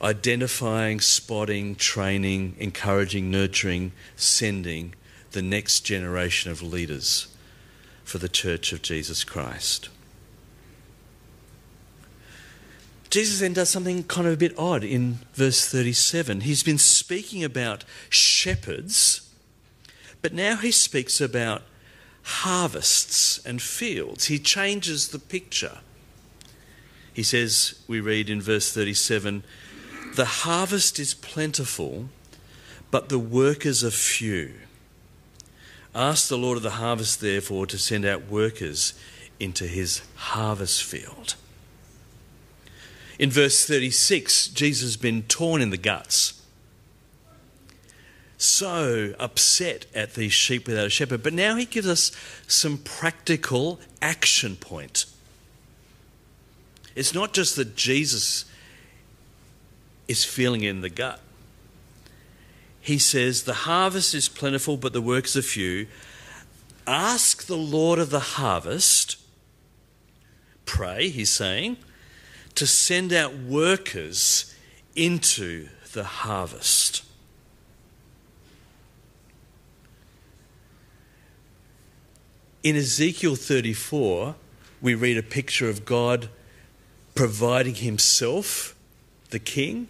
identifying, 0.00 0.98
spotting, 0.98 1.74
training, 1.74 2.56
encouraging, 2.58 3.30
nurturing, 3.30 3.92
sending 4.16 4.94
the 5.32 5.42
next 5.42 5.80
generation 5.80 6.50
of 6.50 6.62
leaders 6.62 7.28
for 8.02 8.16
the 8.16 8.30
Church 8.30 8.72
of 8.72 8.80
Jesus 8.80 9.24
Christ. 9.24 9.90
Jesus 13.10 13.40
then 13.40 13.52
does 13.52 13.68
something 13.68 14.04
kind 14.04 14.26
of 14.26 14.32
a 14.32 14.38
bit 14.38 14.58
odd 14.58 14.84
in 14.84 15.18
verse 15.34 15.68
37. 15.68 16.40
He's 16.40 16.62
been 16.62 16.78
speaking 16.78 17.44
about 17.44 17.84
shepherds, 18.08 19.28
but 20.22 20.32
now 20.32 20.56
he 20.56 20.70
speaks 20.70 21.20
about 21.20 21.60
harvests 22.22 23.44
and 23.44 23.60
fields. 23.60 24.26
He 24.26 24.38
changes 24.38 25.08
the 25.08 25.18
picture. 25.18 25.78
He 27.12 27.22
says, 27.22 27.80
we 27.86 28.00
read 28.00 28.30
in 28.30 28.40
verse 28.40 28.72
37 28.72 29.44
The 30.16 30.24
harvest 30.24 30.98
is 30.98 31.14
plentiful, 31.14 32.08
but 32.90 33.08
the 33.08 33.18
workers 33.18 33.84
are 33.84 33.90
few. 33.90 34.54
Ask 35.94 36.28
the 36.28 36.38
Lord 36.38 36.56
of 36.56 36.62
the 36.62 36.70
harvest, 36.70 37.20
therefore, 37.20 37.66
to 37.66 37.78
send 37.78 38.06
out 38.06 38.30
workers 38.30 38.94
into 39.38 39.66
his 39.66 40.00
harvest 40.14 40.82
field. 40.82 41.34
In 43.18 43.30
verse 43.30 43.66
36, 43.66 44.48
Jesus 44.48 44.82
has 44.82 44.96
been 44.96 45.22
torn 45.24 45.60
in 45.60 45.70
the 45.70 45.76
guts. 45.76 46.41
So 48.42 49.14
upset 49.20 49.86
at 49.94 50.14
these 50.14 50.32
sheep 50.32 50.66
without 50.66 50.86
a 50.86 50.90
shepherd. 50.90 51.22
But 51.22 51.32
now 51.32 51.54
he 51.54 51.64
gives 51.64 51.86
us 51.86 52.10
some 52.48 52.76
practical 52.76 53.78
action 54.02 54.56
point. 54.56 55.04
It's 56.96 57.14
not 57.14 57.34
just 57.34 57.54
that 57.54 57.76
Jesus 57.76 58.44
is 60.08 60.24
feeling 60.24 60.64
in 60.64 60.80
the 60.80 60.90
gut. 60.90 61.20
He 62.80 62.98
says, 62.98 63.44
The 63.44 63.54
harvest 63.54 64.12
is 64.12 64.28
plentiful, 64.28 64.76
but 64.76 64.92
the 64.92 65.00
workers 65.00 65.36
are 65.36 65.42
few. 65.42 65.86
Ask 66.84 67.46
the 67.46 67.56
Lord 67.56 68.00
of 68.00 68.10
the 68.10 68.18
harvest, 68.18 69.18
pray, 70.66 71.10
he's 71.10 71.30
saying, 71.30 71.76
to 72.56 72.66
send 72.66 73.12
out 73.12 73.36
workers 73.36 74.52
into 74.96 75.68
the 75.92 76.02
harvest. 76.02 77.04
In 82.62 82.76
Ezekiel 82.76 83.34
34, 83.34 84.36
we 84.80 84.94
read 84.94 85.18
a 85.18 85.22
picture 85.22 85.68
of 85.68 85.84
God 85.84 86.28
providing 87.14 87.74
himself, 87.76 88.76
the 89.30 89.38
king, 89.40 89.88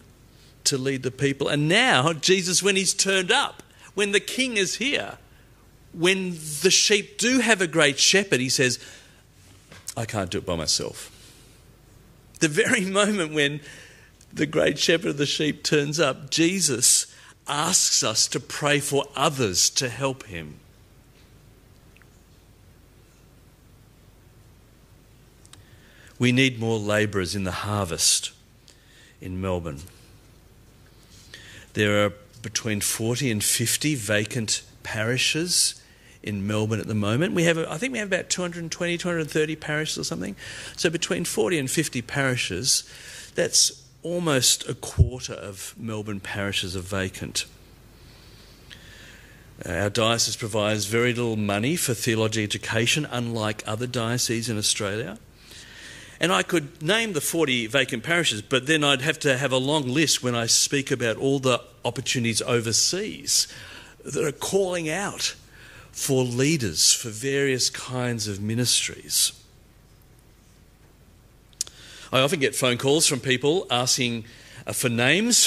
to 0.65 0.79
lead 0.79 1.03
the 1.03 1.11
people. 1.11 1.49
And 1.49 1.69
now, 1.69 2.13
Jesus, 2.13 2.63
when 2.63 2.77
he's 2.77 2.95
turned 2.95 3.31
up, 3.31 3.63
when 3.95 4.13
the 4.13 4.21
king 4.21 4.57
is 4.57 4.77
here, 4.77 5.19
when 5.93 6.31
the 6.63 6.71
sheep 6.71 7.19
do 7.19 7.41
have 7.41 7.61
a 7.61 7.67
great 7.67 7.99
shepherd, 7.99 8.41
he 8.41 8.49
says, 8.49 8.79
I 9.95 10.07
can't 10.07 10.31
do 10.31 10.39
it 10.39 10.47
by 10.47 10.57
myself. 10.57 11.11
The 12.41 12.49
very 12.49 12.85
moment 12.87 13.35
when 13.35 13.61
the 14.33 14.47
great 14.47 14.79
shepherd 14.79 15.09
of 15.09 15.17
the 15.19 15.27
sheep 15.27 15.63
turns 15.63 16.01
up, 16.01 16.31
Jesus 16.31 17.15
asks 17.47 18.03
us 18.03 18.27
to 18.29 18.41
pray 18.41 18.81
for 18.81 19.05
others 19.15 19.69
to 19.71 19.91
help 19.91 20.25
him. 20.25 20.61
We 26.23 26.31
need 26.31 26.61
more 26.61 26.79
labourers 26.79 27.35
in 27.35 27.43
the 27.43 27.51
harvest 27.51 28.31
in 29.21 29.41
Melbourne. 29.41 29.81
There 31.73 32.05
are 32.05 32.13
between 32.43 32.81
40 32.81 33.29
and 33.29 33.43
50 33.43 33.97
vacant 33.97 34.63
parishes 34.85 35.83
in 36.23 36.47
Melbourne 36.47 36.79
at 36.79 36.87
the 36.87 36.95
moment. 36.95 37.35
We 37.35 37.43
have, 37.43 37.59
I 37.59 37.77
think 37.77 37.93
we 37.93 37.99
have 37.99 38.07
about 38.07 38.31
220, 38.31 38.99
230 38.99 39.57
parishes 39.57 39.99
or 39.99 40.05
something. 40.05 40.37
So 40.77 40.89
between 40.91 41.25
40 41.25 41.59
and 41.59 41.69
50 41.69 42.03
parishes, 42.03 42.89
that's 43.35 43.85
almost 44.05 44.69
a 44.69 44.75
quarter 44.75 45.35
of 45.35 45.75
Melbourne 45.77 46.21
parishes 46.21 46.77
are 46.77 46.83
vacant. 46.83 47.47
Uh, 49.67 49.73
our 49.73 49.91
diocese 49.91 50.37
provides 50.37 50.87
very 50.87 51.13
little 51.13 51.35
money 51.35 51.75
for 51.75 51.95
theology 51.95 52.45
education, 52.45 53.09
unlike 53.11 53.65
other 53.67 53.89
dioceses 53.89 54.49
in 54.49 54.57
Australia. 54.57 55.19
And 56.23 56.33
I 56.33 56.45
could 56.45 56.81
name 56.81 57.15
the 57.15 57.21
40 57.21 57.67
vacant 57.67 58.05
parishes, 58.05 58.43
but 58.43 58.67
then 58.67 58.85
I'd 58.85 59.03
have 59.03 59.19
to 59.21 59.37
have 59.37 59.51
a 59.51 59.57
long 59.57 59.89
list 59.89 60.23
when 60.23 60.37
I 60.37 60.47
speak 60.47 60.93
about 60.93 61.17
all 61.17 61.41
the 61.41 61.61
opportunities 61.85 62.41
overseas 62.41 63.49
that 64.05 64.25
are 64.25 64.31
calling 64.31 64.89
out 64.89 65.35
for 65.91 66.23
leaders 66.23 66.95
for 66.95 67.09
various 67.09 67.71
kinds 67.71 68.29
of 68.29 68.41
ministries. 68.41 69.33
I 72.13 72.21
often 72.21 72.39
get 72.39 72.55
phone 72.55 72.79
calls 72.79 73.09
from 73.09 73.19
people 73.19 73.67
asking 73.69 74.25
uh, 74.65 74.73
for 74.73 74.89
names 74.89 75.45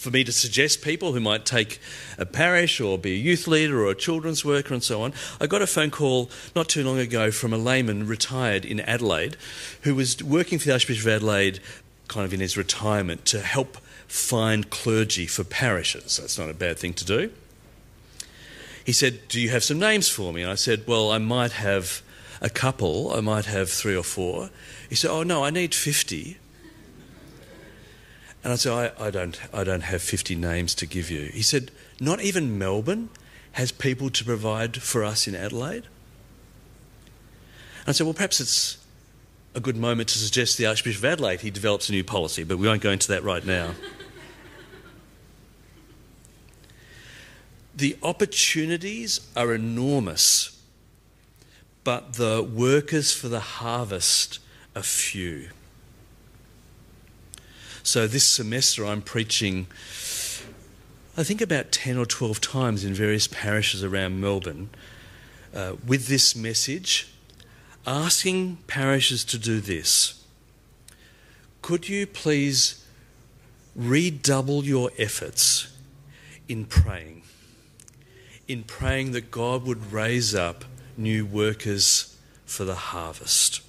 for 0.00 0.10
me 0.10 0.24
to 0.24 0.32
suggest 0.32 0.80
people 0.80 1.12
who 1.12 1.20
might 1.20 1.44
take 1.44 1.78
a 2.16 2.24
parish 2.24 2.80
or 2.80 2.96
be 2.96 3.12
a 3.12 3.16
youth 3.16 3.46
leader 3.46 3.84
or 3.84 3.90
a 3.90 3.94
children's 3.94 4.42
worker 4.42 4.72
and 4.72 4.82
so 4.82 5.02
on. 5.02 5.12
I 5.38 5.46
got 5.46 5.60
a 5.60 5.66
phone 5.66 5.90
call 5.90 6.30
not 6.56 6.70
too 6.70 6.82
long 6.82 6.98
ago 6.98 7.30
from 7.30 7.52
a 7.52 7.58
layman 7.58 8.06
retired 8.06 8.64
in 8.64 8.80
Adelaide 8.80 9.36
who 9.82 9.94
was 9.94 10.22
working 10.22 10.58
for 10.58 10.64
the 10.64 10.72
Archbishop 10.72 11.04
of 11.04 11.12
Adelaide 11.12 11.60
kind 12.08 12.24
of 12.24 12.32
in 12.32 12.40
his 12.40 12.56
retirement 12.56 13.26
to 13.26 13.40
help 13.40 13.76
find 14.08 14.70
clergy 14.70 15.26
for 15.26 15.44
parishes. 15.44 16.16
That's 16.16 16.38
not 16.38 16.48
a 16.48 16.54
bad 16.54 16.78
thing 16.78 16.94
to 16.94 17.04
do. 17.04 17.30
He 18.86 18.92
said, 18.92 19.28
Do 19.28 19.38
you 19.38 19.50
have 19.50 19.62
some 19.62 19.78
names 19.78 20.08
for 20.08 20.32
me? 20.32 20.40
And 20.40 20.50
I 20.50 20.54
said, 20.54 20.86
Well, 20.86 21.10
I 21.10 21.18
might 21.18 21.52
have 21.52 22.00
a 22.40 22.48
couple, 22.48 23.12
I 23.12 23.20
might 23.20 23.44
have 23.44 23.68
three 23.68 23.94
or 23.94 24.02
four. 24.02 24.48
He 24.88 24.94
said, 24.94 25.10
Oh, 25.10 25.22
no, 25.24 25.44
I 25.44 25.50
need 25.50 25.74
50. 25.74 26.38
And 28.42 28.52
I 28.52 28.56
said, 28.56 28.72
I, 28.98 29.06
I, 29.06 29.10
don't, 29.10 29.38
I 29.52 29.64
don't 29.64 29.82
have 29.82 30.02
50 30.02 30.34
names 30.34 30.74
to 30.76 30.86
give 30.86 31.10
you. 31.10 31.26
He 31.26 31.42
said, 31.42 31.70
Not 32.00 32.20
even 32.22 32.58
Melbourne 32.58 33.10
has 33.52 33.70
people 33.72 34.08
to 34.10 34.24
provide 34.24 34.80
for 34.80 35.04
us 35.04 35.26
in 35.26 35.34
Adelaide? 35.34 35.84
And 37.80 37.88
I 37.88 37.92
said, 37.92 38.04
Well, 38.04 38.14
perhaps 38.14 38.40
it's 38.40 38.78
a 39.54 39.60
good 39.60 39.76
moment 39.76 40.08
to 40.10 40.18
suggest 40.18 40.56
the 40.58 40.66
Archbishop 40.66 41.02
of 41.02 41.04
Adelaide 41.04 41.40
he 41.40 41.50
develops 41.50 41.88
a 41.88 41.92
new 41.92 42.04
policy, 42.04 42.44
but 42.44 42.56
we 42.58 42.66
won't 42.66 42.82
go 42.82 42.90
into 42.90 43.08
that 43.08 43.22
right 43.24 43.44
now. 43.44 43.74
the 47.74 47.96
opportunities 48.02 49.20
are 49.36 49.52
enormous, 49.52 50.62
but 51.84 52.14
the 52.14 52.42
workers 52.42 53.12
for 53.12 53.28
the 53.28 53.40
harvest 53.40 54.38
are 54.76 54.82
few. 54.82 55.48
So 57.90 58.06
this 58.06 58.24
semester 58.24 58.86
I'm 58.86 59.02
preaching, 59.02 59.66
I 61.16 61.24
think 61.24 61.40
about 61.40 61.72
10 61.72 61.98
or 61.98 62.06
12 62.06 62.40
times 62.40 62.84
in 62.84 62.94
various 62.94 63.26
parishes 63.26 63.82
around 63.82 64.20
Melbourne 64.20 64.70
uh, 65.52 65.72
with 65.84 66.06
this 66.06 66.36
message, 66.36 67.12
asking 67.84 68.58
parishes 68.68 69.24
to 69.24 69.38
do 69.38 69.58
this. 69.58 70.24
Could 71.62 71.88
you 71.88 72.06
please 72.06 72.86
redouble 73.74 74.64
your 74.64 74.92
efforts 74.96 75.76
in 76.46 76.66
praying? 76.66 77.22
In 78.46 78.62
praying 78.62 79.10
that 79.10 79.32
God 79.32 79.66
would 79.66 79.90
raise 79.90 80.32
up 80.32 80.64
new 80.96 81.26
workers 81.26 82.16
for 82.46 82.64
the 82.64 82.76
harvest. 82.76 83.62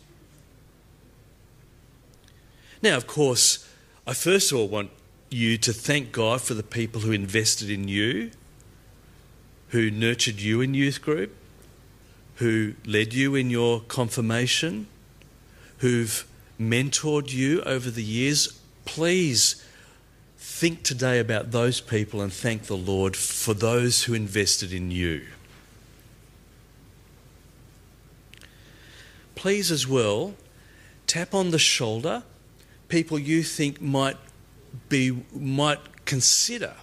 Now, 2.83 2.97
of 2.97 3.07
course, 3.07 3.67
I 4.07 4.13
first 4.13 4.51
of 4.51 4.57
all 4.57 4.67
want 4.67 4.89
you 5.29 5.57
to 5.59 5.71
thank 5.71 6.11
God 6.11 6.41
for 6.41 6.55
the 6.55 6.63
people 6.63 7.01
who 7.01 7.11
invested 7.11 7.69
in 7.69 7.87
you, 7.87 8.31
who 9.69 9.91
nurtured 9.91 10.41
you 10.41 10.59
in 10.59 10.73
youth 10.73 11.01
group, 11.01 11.35
who 12.35 12.73
led 12.83 13.13
you 13.13 13.35
in 13.35 13.51
your 13.51 13.81
confirmation, 13.81 14.87
who've 15.77 16.25
mentored 16.59 17.31
you 17.31 17.61
over 17.61 17.91
the 17.91 18.03
years. 18.03 18.59
Please 18.85 19.63
think 20.37 20.81
today 20.81 21.19
about 21.19 21.51
those 21.51 21.79
people 21.79 22.21
and 22.21 22.33
thank 22.33 22.63
the 22.63 22.75
Lord 22.75 23.15
for 23.15 23.53
those 23.53 24.05
who 24.05 24.15
invested 24.15 24.73
in 24.73 24.89
you. 24.89 25.27
Please, 29.35 29.71
as 29.71 29.87
well, 29.87 30.33
tap 31.05 31.35
on 31.35 31.51
the 31.51 31.59
shoulder 31.59 32.23
people 32.91 33.17
you 33.17 33.41
think 33.41 33.81
might 33.81 34.17
be 34.89 35.23
might 35.33 36.05
consider 36.05 36.73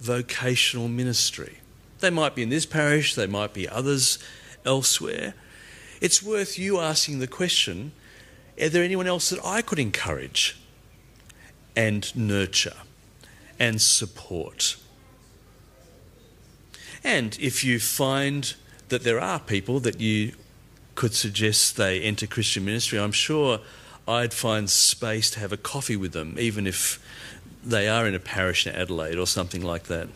vocational 0.00 0.88
ministry. 0.88 1.58
They 2.00 2.10
might 2.10 2.34
be 2.34 2.42
in 2.42 2.48
this 2.48 2.66
parish, 2.66 3.14
they 3.14 3.28
might 3.28 3.52
be 3.52 3.68
others 3.68 4.18
elsewhere. 4.64 5.34
It's 6.00 6.22
worth 6.22 6.58
you 6.58 6.80
asking 6.80 7.20
the 7.20 7.28
question 7.28 7.92
are 8.60 8.68
there 8.68 8.82
anyone 8.82 9.06
else 9.06 9.30
that 9.30 9.44
I 9.44 9.62
could 9.62 9.78
encourage 9.78 10.58
and 11.76 12.14
nurture 12.16 12.76
and 13.58 13.80
support? 13.80 14.76
And 17.04 17.36
if 17.40 17.64
you 17.64 17.80
find 17.80 18.54
that 18.88 19.04
there 19.04 19.20
are 19.20 19.40
people 19.40 19.80
that 19.80 20.00
you 20.00 20.32
could 20.94 21.14
suggest 21.14 21.76
they 21.76 22.00
enter 22.00 22.26
Christian 22.26 22.64
ministry, 22.64 22.98
I'm 22.98 23.12
sure 23.12 23.60
I'd 24.06 24.34
find 24.34 24.68
space 24.68 25.30
to 25.30 25.40
have 25.40 25.52
a 25.52 25.56
coffee 25.56 25.96
with 25.96 26.12
them, 26.12 26.36
even 26.38 26.66
if 26.66 26.98
they 27.64 27.88
are 27.88 28.06
in 28.06 28.14
a 28.14 28.18
parish 28.18 28.66
in 28.66 28.74
Adelaide 28.74 29.18
or 29.18 29.26
something 29.26 29.62
like 29.62 29.84
that. 29.84 30.08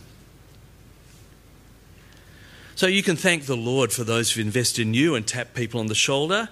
So 2.74 2.86
you 2.86 3.02
can 3.02 3.16
thank 3.16 3.46
the 3.46 3.56
Lord 3.56 3.92
for 3.92 4.04
those 4.04 4.32
who 4.32 4.40
invest 4.42 4.78
in 4.78 4.92
you 4.92 5.14
and 5.14 5.26
tap 5.26 5.54
people 5.54 5.80
on 5.80 5.86
the 5.86 5.94
shoulder. 5.94 6.48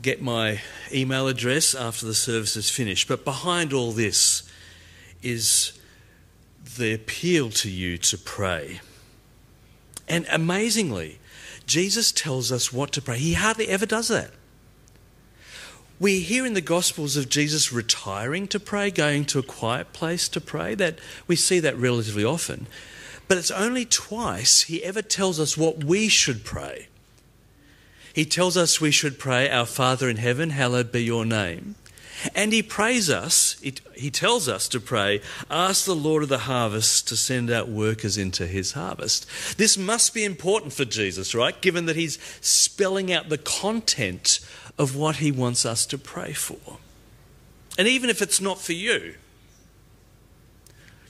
Get 0.00 0.20
my 0.20 0.60
email 0.92 1.28
address 1.28 1.76
after 1.76 2.06
the 2.06 2.14
service 2.14 2.56
is 2.56 2.70
finished. 2.70 3.06
But 3.06 3.24
behind 3.24 3.72
all 3.72 3.92
this 3.92 4.42
is 5.22 5.78
the 6.76 6.92
appeal 6.94 7.50
to 7.50 7.70
you 7.70 7.98
to 7.98 8.18
pray. 8.18 8.80
And 10.08 10.26
amazingly, 10.28 11.20
Jesus 11.66 12.10
tells 12.10 12.50
us 12.50 12.72
what 12.72 12.90
to 12.92 13.02
pray. 13.02 13.18
He 13.18 13.34
hardly 13.34 13.68
ever 13.68 13.86
does 13.86 14.08
that. 14.08 14.32
We 16.02 16.18
hear 16.18 16.44
in 16.44 16.54
the 16.54 16.60
Gospels 16.60 17.16
of 17.16 17.28
Jesus 17.28 17.72
retiring 17.72 18.48
to 18.48 18.58
pray, 18.58 18.90
going 18.90 19.24
to 19.26 19.38
a 19.38 19.44
quiet 19.44 19.92
place 19.92 20.28
to 20.30 20.40
pray. 20.40 20.74
That 20.74 20.98
we 21.28 21.36
see 21.36 21.60
that 21.60 21.78
relatively 21.78 22.24
often. 22.24 22.66
But 23.28 23.38
it's 23.38 23.52
only 23.52 23.84
twice 23.84 24.62
he 24.62 24.82
ever 24.82 25.00
tells 25.00 25.38
us 25.38 25.56
what 25.56 25.84
we 25.84 26.08
should 26.08 26.42
pray. 26.42 26.88
He 28.12 28.24
tells 28.24 28.56
us 28.56 28.80
we 28.80 28.90
should 28.90 29.20
pray, 29.20 29.48
Our 29.48 29.64
Father 29.64 30.08
in 30.08 30.16
heaven, 30.16 30.50
hallowed 30.50 30.90
be 30.90 31.04
your 31.04 31.24
name. 31.24 31.76
And 32.34 32.52
he 32.52 32.62
prays 32.62 33.10
us, 33.10 33.60
he 33.60 34.10
tells 34.10 34.48
us 34.48 34.66
to 34.68 34.80
pray, 34.80 35.20
Ask 35.50 35.84
the 35.84 35.94
Lord 35.94 36.22
of 36.22 36.28
the 36.28 36.38
harvest 36.38 37.08
to 37.08 37.16
send 37.16 37.50
out 37.50 37.68
workers 37.68 38.16
into 38.16 38.46
his 38.46 38.72
harvest. 38.72 39.26
This 39.58 39.76
must 39.76 40.14
be 40.14 40.24
important 40.24 40.72
for 40.72 40.84
Jesus, 40.84 41.34
right? 41.34 41.60
Given 41.60 41.86
that 41.86 41.96
he's 41.96 42.18
spelling 42.40 43.12
out 43.12 43.28
the 43.28 43.38
content 43.38 44.40
of 44.78 44.96
what 44.96 45.16
he 45.16 45.30
wants 45.30 45.66
us 45.66 45.84
to 45.86 45.98
pray 45.98 46.32
for. 46.32 46.78
And 47.78 47.86
even 47.86 48.08
if 48.08 48.22
it's 48.22 48.40
not 48.40 48.58
for 48.58 48.72
you, 48.72 49.14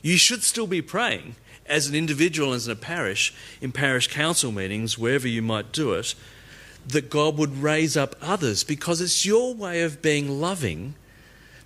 you 0.02 0.16
should 0.16 0.42
still 0.42 0.66
be 0.66 0.82
praying 0.82 1.37
as 1.66 1.87
an 1.87 1.94
individual, 1.94 2.52
as 2.52 2.66
a 2.66 2.76
parish, 2.76 3.32
in 3.61 3.72
parish 3.72 4.08
council 4.08 4.50
meetings, 4.50 4.98
wherever 4.98 5.28
you 5.28 5.42
might 5.42 5.72
do 5.72 5.92
it, 5.92 6.14
that 6.87 7.08
God 7.08 7.38
would 7.38 7.62
raise 7.62 7.96
up 7.96 8.16
others 8.20 8.64
because 8.64 9.00
it's 9.00 9.24
your 9.24 9.54
way 9.54 9.82
of 9.82 10.02
being 10.02 10.40
loving 10.40 10.94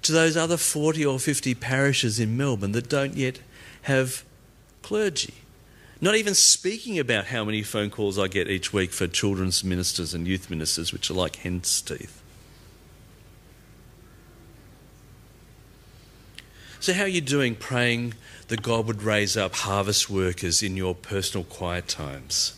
to 0.03 0.13
those 0.13 0.37
other 0.37 0.57
40 0.57 1.05
or 1.05 1.19
50 1.19 1.55
parishes 1.55 2.21
in 2.21 2.37
Melbourne 2.37 2.73
that 2.73 2.89
don't 2.89 3.17
yet 3.17 3.41
have 3.83 4.25
clergy. 4.83 5.35
Not 6.01 6.15
even 6.15 6.35
speaking 6.35 6.99
about 6.99 7.27
how 7.27 7.45
many 7.45 7.63
phone 7.63 7.91
calls 7.91 8.19
I 8.19 8.29
get 8.29 8.49
each 8.49 8.73
week 8.73 8.93
for 8.93 9.07
children's 9.07 9.65
ministers 9.65 10.13
and 10.13 10.27
youth 10.27 10.51
ministers, 10.51 10.93
which 10.93 11.11
are 11.11 11.15
like 11.15 11.37
hen's 11.37 11.81
teeth. 11.81 12.23
So, 16.79 16.93
how 16.93 17.03
are 17.03 17.09
you 17.09 17.23
doing 17.23 17.57
praying 17.57 18.15
that 18.49 18.63
God 18.63 18.87
would 18.87 19.03
raise 19.03 19.37
up 19.37 19.55
harvest 19.55 20.09
workers 20.09 20.63
in 20.63 20.77
your 20.77 20.95
personal 20.95 21.45
quiet 21.45 21.89
times? 21.89 22.57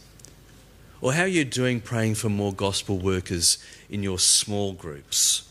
Or 1.00 1.12
how 1.12 1.22
are 1.22 1.28
you 1.28 1.44
doing 1.44 1.80
praying 1.80 2.16
for 2.16 2.28
more 2.28 2.52
gospel 2.52 2.98
workers 2.98 3.58
in 3.88 4.02
your 4.02 4.18
small 4.18 4.72
groups, 4.72 5.47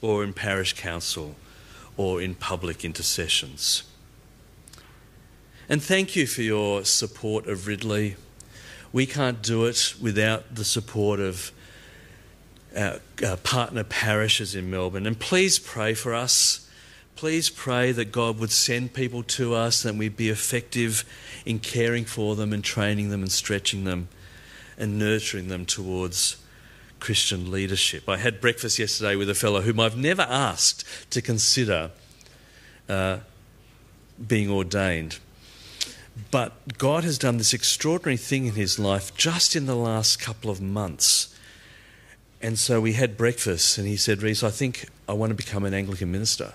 or 0.00 0.22
in 0.22 0.32
parish 0.32 0.74
council, 0.74 1.36
or 1.96 2.20
in 2.20 2.34
public 2.34 2.84
intercessions? 2.84 3.82
And 5.68 5.82
thank 5.82 6.14
you 6.14 6.26
for 6.26 6.42
your 6.42 6.84
support 6.84 7.46
of 7.46 7.66
Ridley. 7.66 8.16
We 8.92 9.06
can't 9.06 9.42
do 9.42 9.64
it 9.64 9.94
without 10.00 10.54
the 10.54 10.64
support 10.64 11.18
of 11.18 11.50
our, 12.76 13.00
our 13.26 13.36
partner 13.36 13.82
parishes 13.82 14.54
in 14.54 14.70
Melbourne. 14.70 15.06
And 15.06 15.18
please 15.18 15.58
pray 15.58 15.94
for 15.94 16.14
us 16.14 16.66
Please 17.16 17.48
pray 17.48 17.92
that 17.92 18.12
God 18.12 18.38
would 18.38 18.50
send 18.50 18.92
people 18.92 19.22
to 19.22 19.54
us 19.54 19.86
and 19.86 19.98
we'd 19.98 20.18
be 20.18 20.28
effective 20.28 21.02
in 21.46 21.60
caring 21.60 22.04
for 22.04 22.36
them 22.36 22.52
and 22.52 22.62
training 22.62 23.08
them 23.08 23.22
and 23.22 23.32
stretching 23.32 23.84
them 23.84 24.08
and 24.76 24.98
nurturing 24.98 25.48
them 25.48 25.64
towards 25.64 26.36
Christian 27.00 27.50
leadership. 27.50 28.08
I 28.08 28.16
had 28.16 28.40
breakfast 28.40 28.78
yesterday 28.78 29.16
with 29.16 29.30
a 29.30 29.34
fellow 29.34 29.62
whom 29.62 29.80
I've 29.80 29.96
never 29.96 30.22
asked 30.22 30.84
to 31.10 31.22
consider 31.22 31.90
uh, 32.88 33.18
being 34.26 34.50
ordained. 34.50 35.18
But 36.30 36.78
God 36.78 37.04
has 37.04 37.18
done 37.18 37.36
this 37.36 37.52
extraordinary 37.52 38.16
thing 38.16 38.46
in 38.46 38.54
his 38.54 38.78
life 38.78 39.14
just 39.14 39.54
in 39.54 39.66
the 39.66 39.76
last 39.76 40.18
couple 40.18 40.50
of 40.50 40.60
months. 40.60 41.34
And 42.40 42.58
so 42.58 42.80
we 42.80 42.94
had 42.94 43.16
breakfast, 43.16 43.76
and 43.78 43.86
he 43.86 43.96
said, 43.96 44.22
Reese, 44.22 44.42
I 44.42 44.50
think 44.50 44.88
I 45.08 45.12
want 45.12 45.30
to 45.30 45.34
become 45.34 45.64
an 45.64 45.74
Anglican 45.74 46.10
minister 46.10 46.52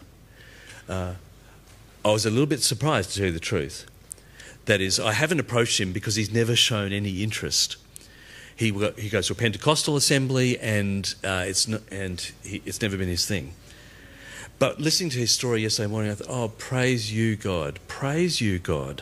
uh, 0.92 1.14
I 2.04 2.12
was 2.12 2.26
a 2.26 2.30
little 2.30 2.46
bit 2.46 2.62
surprised 2.62 3.12
to 3.12 3.18
tell 3.18 3.26
you 3.28 3.32
the 3.32 3.40
truth. 3.40 3.86
That 4.66 4.82
is, 4.82 5.00
I 5.00 5.14
haven't 5.14 5.40
approached 5.40 5.80
him 5.80 5.92
because 5.92 6.16
he's 6.16 6.32
never 6.32 6.56
shown 6.56 6.92
any 6.92 7.24
interest. 7.24 7.78
He, 8.56 8.72
he 8.98 9.10
goes 9.10 9.28
to 9.28 9.34
a 9.34 9.36
Pentecostal 9.36 9.96
assembly 9.96 10.60
and, 10.60 11.14
uh, 11.24 11.46
it's, 11.48 11.66
and 11.66 12.32
he, 12.44 12.62
it's 12.66 12.82
never 12.82 12.98
been 12.98 13.08
his 13.08 13.26
thing. 13.26 13.54
But 14.60 14.80
listening 14.80 15.10
to 15.12 15.18
his 15.18 15.32
story 15.32 15.64
yesterday 15.64 15.88
morning, 15.88 16.12
I 16.12 16.16
thought, 16.16 16.30
oh, 16.30 16.48
praise 16.50 17.12
you, 17.12 17.36
God. 17.36 17.80
Praise 17.88 18.40
you, 18.40 18.60
God, 18.60 19.02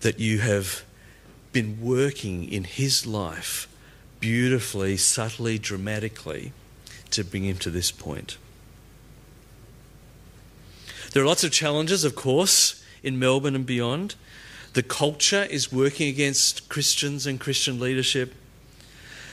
that 0.00 0.20
you 0.20 0.40
have 0.40 0.84
been 1.52 1.80
working 1.80 2.44
in 2.52 2.64
his 2.64 3.06
life 3.06 3.66
beautifully, 4.20 4.98
subtly, 4.98 5.58
dramatically 5.58 6.52
to 7.12 7.24
bring 7.24 7.44
him 7.44 7.56
to 7.56 7.70
this 7.70 7.90
point. 7.90 8.36
There 11.12 11.22
are 11.22 11.26
lots 11.26 11.44
of 11.44 11.50
challenges, 11.50 12.04
of 12.04 12.14
course, 12.14 12.84
in 13.02 13.18
Melbourne 13.18 13.54
and 13.54 13.64
beyond. 13.64 14.16
The 14.76 14.82
culture 14.82 15.44
is 15.44 15.72
working 15.72 16.06
against 16.06 16.68
Christians 16.68 17.26
and 17.26 17.40
Christian 17.40 17.80
leadership. 17.80 18.34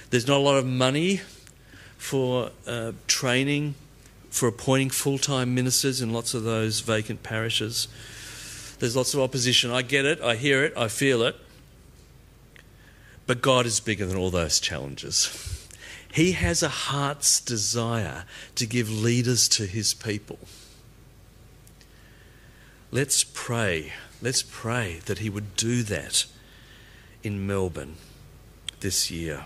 There's 0.10 0.26
not 0.26 0.38
a 0.38 0.40
lot 0.40 0.56
of 0.56 0.66
money 0.66 1.20
for 1.98 2.52
uh, 2.66 2.94
training, 3.08 3.76
for 4.30 4.48
appointing 4.48 4.92
full 4.92 5.18
time 5.18 5.54
ministers 5.54 6.02
in 6.02 6.14
lots 6.14 6.34
of 6.34 6.44
those 6.44 6.80
vacant 6.80 7.24
parishes. 7.24 7.90
There's 8.80 8.96
lots 8.96 9.14
of 9.14 9.20
opposition. 9.20 9.70
I 9.70 9.82
get 9.82 10.06
it, 10.06 10.22
I 10.22 10.38
hear 10.38 10.64
it, 10.64 10.78
I 10.78 10.88
feel 10.88 11.24
it. 11.24 11.36
But 13.28 13.42
God 13.42 13.66
is 13.66 13.82
bigger 13.82 14.06
than 14.06 14.16
all 14.16 14.30
those 14.30 14.62
challenges. 14.62 15.68
He 16.14 16.32
has 16.32 16.64
a 16.64 16.70
heart's 16.70 17.42
desire 17.42 18.24
to 18.56 18.66
give 18.66 18.90
leaders 18.90 19.50
to 19.50 19.66
his 19.66 19.94
people. 19.94 20.40
Let's 22.92 23.26
pray. 23.26 23.92
Let's 24.24 24.42
pray 24.42 25.02
that 25.06 25.20
He 25.20 25.30
would 25.30 25.58
do 25.58 25.84
that 25.84 26.26
in 27.24 27.46
Melbourne 27.46 27.98
this 28.80 29.12
year. 29.12 29.44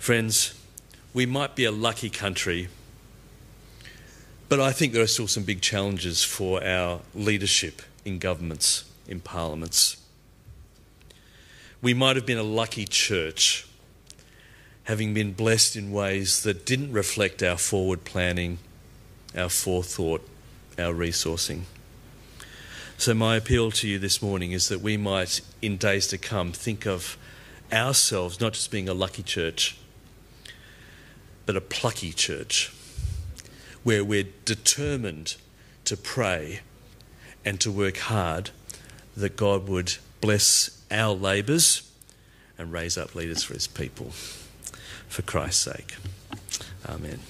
Friends, 0.00 0.60
we 1.14 1.26
might 1.26 1.54
be 1.54 1.64
a 1.64 1.70
lucky 1.70 2.10
country, 2.10 2.66
but 4.48 4.58
I 4.58 4.72
think 4.72 4.92
there 4.92 5.02
are 5.04 5.06
still 5.06 5.28
some 5.28 5.44
big 5.44 5.60
challenges 5.60 6.24
for 6.24 6.60
our 6.64 7.02
leadership 7.14 7.80
in 8.04 8.18
governments, 8.18 8.84
in 9.06 9.20
parliaments. 9.20 9.96
We 11.80 11.94
might 11.94 12.16
have 12.16 12.26
been 12.26 12.36
a 12.36 12.42
lucky 12.42 12.84
church 12.84 13.64
having 14.84 15.14
been 15.14 15.34
blessed 15.34 15.76
in 15.76 15.92
ways 15.92 16.42
that 16.42 16.66
didn't 16.66 16.90
reflect 16.90 17.44
our 17.44 17.56
forward 17.56 18.02
planning, 18.02 18.58
our 19.36 19.48
forethought, 19.48 20.26
our 20.78 20.92
resourcing. 20.92 21.62
So, 22.96 23.14
my 23.14 23.36
appeal 23.36 23.70
to 23.72 23.88
you 23.88 23.98
this 23.98 24.20
morning 24.20 24.52
is 24.52 24.68
that 24.68 24.80
we 24.80 24.96
might, 24.96 25.40
in 25.62 25.76
days 25.76 26.06
to 26.08 26.18
come, 26.18 26.52
think 26.52 26.86
of 26.86 27.16
ourselves 27.72 28.40
not 28.40 28.54
just 28.54 28.70
being 28.70 28.88
a 28.88 28.94
lucky 28.94 29.22
church, 29.22 29.76
but 31.46 31.56
a 31.56 31.60
plucky 31.60 32.12
church, 32.12 32.72
where 33.84 34.04
we're 34.04 34.28
determined 34.44 35.36
to 35.84 35.96
pray 35.96 36.60
and 37.44 37.60
to 37.60 37.70
work 37.70 37.98
hard 37.98 38.50
that 39.16 39.36
God 39.36 39.68
would 39.68 39.96
bless 40.20 40.82
our 40.90 41.14
labours 41.14 41.90
and 42.58 42.72
raise 42.72 42.98
up 42.98 43.14
leaders 43.14 43.42
for 43.42 43.54
his 43.54 43.66
people 43.66 44.10
for 45.08 45.22
Christ's 45.22 45.62
sake. 45.62 45.96
Amen. 46.88 47.20